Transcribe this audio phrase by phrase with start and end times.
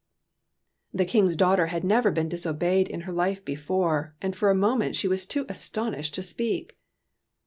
[0.91, 4.55] The King's daughter had never been dis obeyed in her life before, and for a
[4.55, 6.75] moment she was too astonished to speak.